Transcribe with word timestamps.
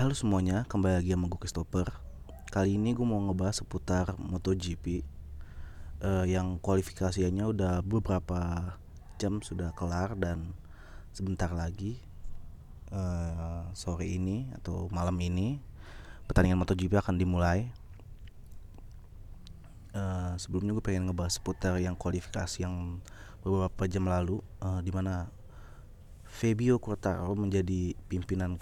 Halo 0.00 0.16
semuanya, 0.16 0.64
kembali 0.64 0.96
lagi 0.96 1.12
sama 1.12 1.28
gue 1.28 1.36
Christopher. 1.36 1.92
Kali 2.48 2.80
ini 2.80 2.96
gue 2.96 3.04
mau 3.04 3.20
ngebahas 3.20 3.60
seputar 3.60 4.16
MotoGP. 4.16 5.04
Uh, 6.00 6.24
Yang 6.24 6.56
kualifikasinya 6.64 7.44
udah 7.44 7.84
beberapa 7.84 8.72
jam 9.20 9.44
sudah 9.44 9.76
kelar 9.76 10.16
dan 10.16 10.56
sebentar 11.12 11.52
lagi 11.52 12.00
uh, 12.96 13.68
Sore 13.76 14.08
ini 14.08 14.48
atau 14.56 14.88
malam 14.88 15.20
ini 15.20 15.60
Pertandingan 16.24 16.64
MotoGP 16.64 16.96
akan 16.96 17.20
dimulai. 17.20 17.68
Uh, 19.92 20.32
Sebelumnya 20.40 20.72
gue 20.72 20.80
pengen 20.80 21.12
ngebahas 21.12 21.36
seputar 21.36 21.76
yang 21.76 21.92
kualifikasi 21.92 22.64
yang 22.64 23.04
beberapa 23.44 23.84
jam 23.84 24.08
lalu 24.08 24.40
uh, 24.64 24.80
Di 24.80 24.96
mana 24.96 25.28
Fabio 26.24 26.80
Quartararo 26.80 27.36
menjadi 27.36 27.92
pimpinan 28.08 28.56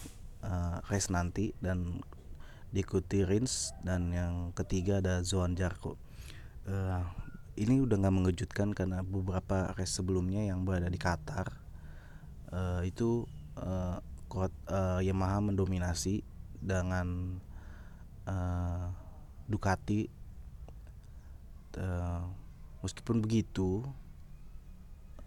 uh, 0.45 0.79
race 0.91 1.11
nanti 1.11 1.55
dan 1.63 2.03
diikuti 2.69 3.25
Rins 3.25 3.73
dan 3.81 4.13
yang 4.13 4.53
ketiga 4.53 5.01
ada 5.01 5.25
Zoan 5.25 5.57
Jarko. 5.57 5.97
Uh, 6.69 7.01
ini 7.59 7.83
udah 7.83 7.97
nggak 7.99 8.15
mengejutkan 8.15 8.71
karena 8.77 9.03
beberapa 9.03 9.73
race 9.75 9.99
sebelumnya 9.99 10.47
yang 10.47 10.63
berada 10.63 10.87
di 10.87 11.01
Qatar 11.01 11.49
uh, 12.53 12.83
itu 12.85 13.25
uh, 13.59 13.99
kuat, 14.29 14.53
uh, 14.69 15.01
Yamaha 15.01 15.41
mendominasi 15.43 16.23
dengan 16.61 17.41
uh, 18.29 18.93
Ducati. 19.49 20.07
Uh, 21.79 22.27
meskipun 22.83 23.23
begitu, 23.23 23.87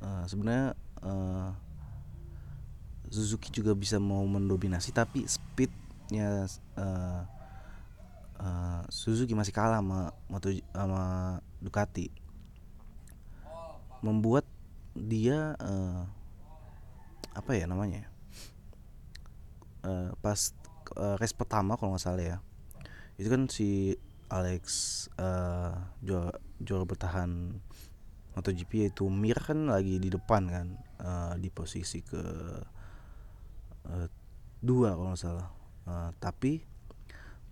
uh, 0.04 0.24
sebenarnya 0.28 0.76
uh, 1.02 1.55
Suzuki 3.12 3.52
juga 3.52 3.76
bisa 3.76 4.00
mau 4.00 4.24
mendominasi 4.24 4.96
tapi 4.96 5.28
speednya 5.28 6.48
uh, 6.80 7.22
uh, 8.40 8.82
Suzuki 8.88 9.36
masih 9.36 9.52
kalah 9.52 9.84
sama 9.84 10.16
Moto 10.32 10.48
sama 10.72 11.04
Ducati. 11.60 12.08
Membuat 14.00 14.48
dia 14.96 15.60
uh, 15.60 16.08
apa 17.32 17.52
ya 17.55 17.63
namanya 17.63 18.12
uh, 19.84 20.12
pas 20.20 20.55
uh, 20.98 21.16
race 21.20 21.35
pertama 21.35 21.76
kalau 21.76 21.94
nggak 21.94 22.04
salah 22.04 22.24
ya. 22.24 22.38
Itu 23.20 23.28
kan 23.30 23.52
si 23.52 24.00
Alex 24.32 24.63
uh, 25.20 25.76
juara 26.00 26.32
juara 26.63 26.88
bertahan 26.88 27.60
MotoGP 28.32 28.88
yaitu 28.88 29.12
Mir 29.12 29.35
kan 29.35 29.68
lagi 29.68 30.00
di 30.00 30.07
depan 30.07 30.48
kan 30.48 30.68
uh, 31.04 31.34
di 31.35 31.52
posisi 31.52 32.00
ke 32.00 32.24
uh, 33.87 34.07
dua 34.62 34.93
kalau 34.93 35.13
nggak 35.13 35.21
salah. 35.21 35.48
Uh, 35.85 36.10
tapi 36.21 36.62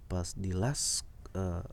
pas 0.09 0.33
di 0.38 0.53
last 0.53 1.05
uh, 1.33 1.66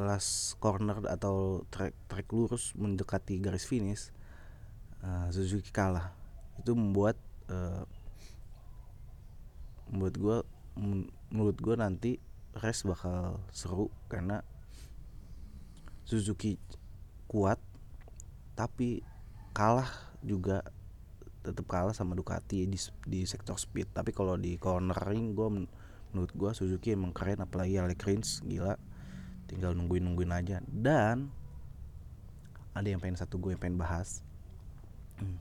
last 0.00 0.56
corner 0.60 1.04
atau 1.08 1.64
track 1.68 1.92
track 2.08 2.28
lurus 2.32 2.72
mendekati 2.76 3.36
garis 3.40 3.68
finish 3.68 4.12
uh, 5.04 5.28
Suzuki 5.32 5.72
kalah. 5.72 6.12
Itu 6.60 6.76
membuat 6.76 7.16
uh, 7.48 7.84
membuat 9.90 10.14
gue 10.16 10.38
menurut 11.30 11.56
gue 11.58 11.74
nanti 11.76 12.10
race 12.56 12.86
bakal 12.86 13.38
seru 13.50 13.90
karena 14.06 14.42
Suzuki 16.06 16.58
kuat 17.30 17.58
tapi 18.58 19.02
kalah 19.54 19.88
juga 20.20 20.66
tetap 21.40 21.64
kalah 21.64 21.96
sama 21.96 22.12
Ducati 22.12 22.68
di 22.68 22.78
di 23.08 23.20
sektor 23.24 23.56
speed. 23.56 23.92
Tapi 23.96 24.12
kalau 24.12 24.36
di 24.36 24.60
cornering 24.60 25.32
gue 25.32 25.48
menurut 26.12 26.32
gue 26.34 26.50
Suzuki 26.52 26.92
emang 26.92 27.14
keren 27.16 27.40
apalagi 27.40 27.80
Alex 27.80 28.00
Rins 28.04 28.30
gila. 28.44 28.76
Tinggal 29.48 29.74
nungguin 29.74 30.04
nungguin 30.04 30.32
aja. 30.32 30.60
Dan 30.68 31.32
ada 32.76 32.86
yang 32.86 33.02
pengen 33.02 33.18
satu 33.18 33.40
gue 33.40 33.56
yang 33.56 33.60
pengen 33.62 33.80
bahas. 33.80 34.22
Hmm. 35.18 35.40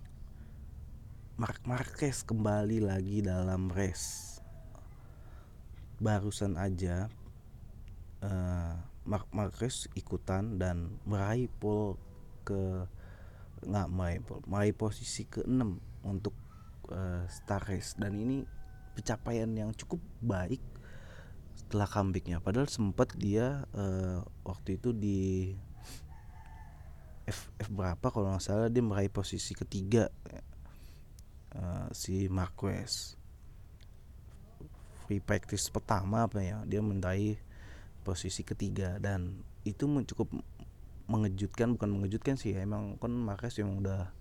Mark 1.39 1.63
Marquez 1.63 2.25
kembali 2.27 2.83
lagi 2.83 3.23
dalam 3.23 3.71
race. 3.71 4.39
Barusan 5.99 6.55
aja 6.55 7.11
uh, 8.23 8.75
Mark 9.07 9.27
Marquez 9.31 9.87
ikutan 9.95 10.59
dan 10.59 10.99
meraih 11.07 11.47
pole 11.59 11.95
ke 12.43 12.87
nggak 13.65 13.87
meraih 13.91 14.21
pole 14.23 14.41
meraih 14.47 14.75
posisi 14.75 15.27
ke-6 15.27 15.88
untuk 16.03 16.35
uh, 16.91 17.23
Star 17.27 17.63
Race. 17.65 17.95
Dan 17.99 18.19
ini 18.19 18.43
pencapaian 18.95 19.49
yang 19.51 19.71
cukup 19.75 19.99
baik 20.19 20.61
setelah 21.55 21.87
comebacknya. 21.87 22.39
Padahal 22.39 22.67
sempat 22.71 23.15
dia 23.15 23.63
uh, 23.75 24.23
waktu 24.43 24.79
itu 24.79 24.95
di 24.95 25.53
F, 27.29 27.53
F 27.61 27.69
berapa 27.69 28.09
kalau 28.09 28.33
nggak 28.33 28.41
salah 28.41 28.67
dia 28.73 28.81
meraih 28.81 29.13
posisi 29.13 29.53
ketiga 29.53 30.09
uh, 31.53 31.85
si 31.93 32.25
Marquez 32.25 33.13
free 35.05 35.21
practice 35.21 35.69
pertama 35.69 36.25
apa 36.25 36.41
ya 36.41 36.61
dia 36.65 36.81
meraih 36.81 37.37
posisi 38.01 38.41
ketiga. 38.41 38.97
Dan 38.97 39.45
itu 39.61 39.85
cukup 39.85 40.33
mengejutkan 41.09 41.73
bukan 41.73 41.89
mengejutkan 41.89 42.37
sih 42.37 42.53
ya, 42.53 42.61
emang 42.61 42.97
kan 43.01 43.09
Marquez 43.13 43.57
yang 43.57 43.81
udah 43.81 44.13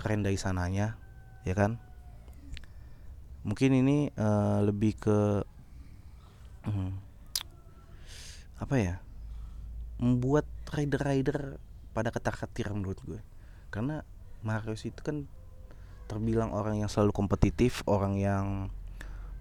keren 0.00 0.24
dari 0.24 0.40
sananya 0.40 0.96
ya 1.42 1.54
kan? 1.56 1.78
Mungkin 3.42 3.70
ini 3.74 4.10
uh, 4.14 4.62
lebih 4.62 4.98
ke 4.98 5.18
hmm, 6.66 6.92
apa 8.62 8.76
ya 8.78 8.94
membuat 10.02 10.46
rider-rider 10.70 11.58
pada 11.94 12.10
ketar-ketir 12.10 12.70
menurut 12.74 12.98
gue. 13.06 13.20
Karena 13.70 14.02
Marius 14.42 14.86
itu 14.86 14.98
kan 15.02 15.26
terbilang 16.10 16.50
orang 16.50 16.82
yang 16.82 16.90
selalu 16.90 17.14
kompetitif 17.14 17.80
orang 17.86 18.18
yang 18.18 18.46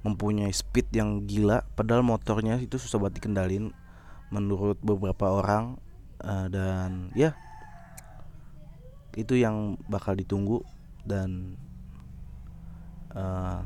mempunyai 0.01 0.50
speed 0.50 0.89
yang 0.95 1.29
gila 1.29 1.62
padahal 1.78 2.01
motornya 2.01 2.57
itu 2.57 2.81
susah 2.81 2.97
banget 2.97 3.22
dikendalin 3.22 3.69
menurut 4.33 4.79
beberapa 4.81 5.29
orang 5.29 5.78
uh, 6.23 6.47
dan 6.50 7.12
ya 7.13 7.38
itu 9.19 9.35
yang 9.35 9.75
bakal 9.91 10.16
ditunggu 10.16 10.63
dan 11.03 11.59
uh, 13.16 13.61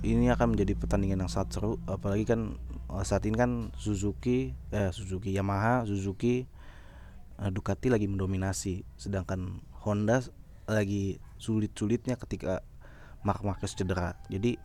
ini 0.00 0.32
akan 0.32 0.56
menjadi 0.56 0.72
pertandingan 0.76 1.24
yang 1.26 1.32
sangat 1.32 1.60
seru 1.60 1.76
apalagi 1.84 2.24
kan 2.24 2.56
uh, 2.88 3.04
saat 3.04 3.28
ini 3.28 3.36
kan 3.36 3.52
Suzuki 3.76 4.56
eh 4.72 4.88
Suzuki 4.92 5.36
Yamaha 5.36 5.84
Suzuki 5.84 6.48
uh, 7.36 7.50
Ducati 7.52 7.92
lagi 7.92 8.08
mendominasi 8.08 8.84
sedangkan 8.96 9.60
Honda 9.84 10.24
lagi 10.70 11.18
sulit-sulitnya 11.40 12.14
ketika 12.20 12.62
Mark 13.20 13.44
Marquez 13.44 13.76
cedera. 13.76 14.16
Jadi 14.32 14.56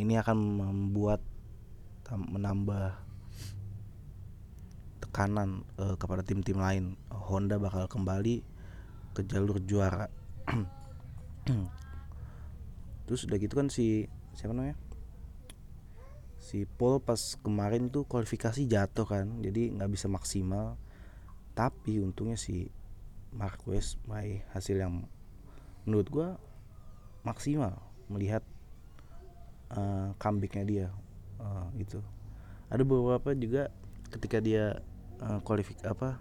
ini 0.00 0.14
akan 0.18 0.38
membuat 0.58 1.22
menambah 2.06 2.94
tekanan 5.02 5.66
uh, 5.78 5.94
kepada 5.98 6.22
tim-tim 6.22 6.58
lain. 6.58 6.94
Honda 7.10 7.58
bakal 7.58 7.90
kembali 7.90 8.42
ke 9.14 9.24
jalur 9.26 9.58
juara 9.64 10.06
terus 13.06 13.24
udah 13.24 13.38
gitu 13.38 13.54
kan 13.54 13.70
si 13.70 14.10
siapa 14.34 14.52
namanya? 14.52 14.76
Si 16.36 16.66
Paul 16.66 17.00
pas 17.02 17.18
kemarin 17.40 17.88
tuh 17.90 18.04
kualifikasi 18.06 18.66
jatuh 18.66 19.06
kan 19.06 19.26
jadi 19.40 19.72
nggak 19.72 19.90
bisa 19.90 20.06
maksimal. 20.10 20.76
Tapi 21.56 22.02
untungnya 22.04 22.36
si 22.36 22.68
Marquez 23.32 23.96
meraih 24.04 24.44
hasil 24.52 24.76
yang 24.76 25.08
menurut 25.88 26.08
gua 26.12 26.28
maksimal 27.24 27.80
melihat 28.06 28.44
uh, 29.72 30.14
comebacknya 30.20 30.64
dia 30.66 30.86
uh, 31.40 31.66
gitu. 31.78 32.02
Ada 32.68 32.82
beberapa 32.82 33.32
juga 33.34 33.70
ketika 34.10 34.38
dia 34.38 34.82
uh, 35.22 35.38
kualifik 35.42 35.82
apa 35.86 36.18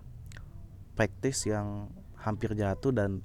praktis 0.96 1.46
yang 1.46 1.92
hampir 2.16 2.56
jatuh 2.56 2.90
dan 2.96 3.22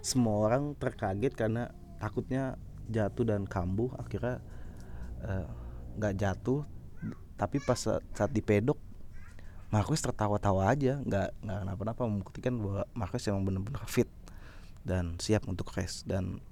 semua 0.00 0.48
orang 0.48 0.72
terkaget 0.74 1.36
karena 1.36 1.70
takutnya 2.00 2.56
jatuh 2.90 3.24
dan 3.24 3.46
kambuh 3.46 3.94
akhirnya 3.96 4.42
eh, 5.24 5.46
nggak 5.96 6.14
uh, 6.14 6.18
jatuh. 6.18 6.60
Tapi 7.40 7.56
pas 7.64 7.80
saat 7.80 8.30
di 8.36 8.44
pedok 8.44 8.76
Marcus 9.70 10.02
tertawa-tawa 10.02 10.68
aja 10.68 11.00
nggak 11.00 11.40
nggak 11.46 11.58
kenapa-napa 11.64 12.02
membuktikan 12.04 12.58
bahwa 12.58 12.82
Marcus 12.92 13.24
emang 13.30 13.46
benar-benar 13.46 13.86
fit 13.86 14.10
dan 14.84 15.16
siap 15.16 15.46
untuk 15.46 15.70
race. 15.72 16.02
Dan 16.04 16.42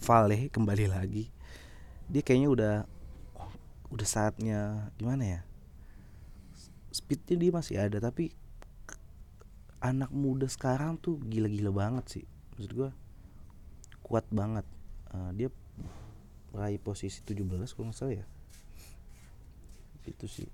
Vale 0.00 0.48
kembali 0.50 0.90
lagi. 0.90 1.30
Dia 2.10 2.26
kayaknya 2.26 2.48
udah 2.50 2.74
udah 3.90 4.06
saatnya 4.06 4.90
gimana 4.94 5.24
ya 5.26 5.40
speednya 6.94 7.36
dia 7.38 7.50
masih 7.50 7.76
ada 7.78 7.98
tapi 7.98 8.30
anak 9.82 10.14
muda 10.14 10.46
sekarang 10.46 10.94
tuh 10.94 11.18
gila-gila 11.26 11.74
banget 11.74 12.04
sih 12.06 12.24
maksud 12.54 12.70
gue 12.70 12.90
kuat 14.10 14.26
banget. 14.34 14.66
Uh, 15.14 15.30
dia 15.38 15.46
raih 16.50 16.82
posisi 16.82 17.22
17 17.22 17.46
kalau 17.46 17.94
nggak 17.94 17.94
salah 17.94 18.18
ya. 18.18 18.26
Itu 20.02 20.26
sih. 20.26 20.50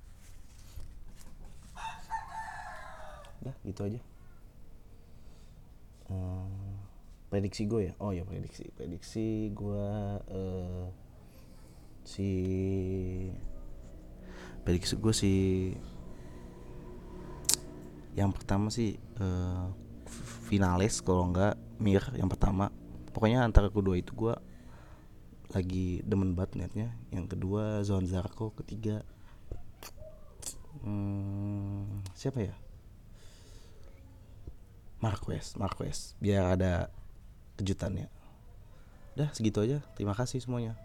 Udah 3.40 3.56
gitu 3.64 3.80
aja. 3.88 4.00
Uh, 6.12 6.76
prediksi 7.32 7.64
gue 7.64 7.88
ya? 7.88 7.92
Oh 7.96 8.12
ya 8.12 8.28
prediksi. 8.28 8.68
Prediksi 8.76 9.48
gue 9.56 9.88
uh, 10.20 10.84
si 12.04 12.30
prediksi 14.62 14.94
gue 15.00 15.14
si 15.16 15.32
yang 18.16 18.30
pertama 18.32 18.68
sih 18.68 18.96
uh, 19.18 19.72
finalis 20.46 21.02
kalau 21.02 21.28
enggak 21.28 21.58
mir 21.82 22.00
yang 22.16 22.30
pertama 22.30 22.70
pokoknya 23.16 23.40
antara 23.40 23.72
kedua 23.72 23.96
itu 23.96 24.12
gue 24.12 24.36
lagi 25.56 26.04
demen 26.04 26.36
banget 26.36 26.60
netnya 26.60 26.88
yang 27.08 27.24
kedua 27.24 27.80
Zon 27.80 28.04
Zarko 28.04 28.52
ketiga 28.52 29.00
hmm, 30.84 32.04
siapa 32.12 32.52
ya? 32.52 32.54
Marquez 35.00 35.56
Marquez. 35.56 36.16
Biar 36.20 36.56
ada 36.56 36.92
kejutannya. 37.56 38.08
Udah 39.16 39.32
segitu 39.32 39.64
aja. 39.64 39.80
Terima 39.96 40.12
kasih 40.12 40.40
semuanya 40.44 40.76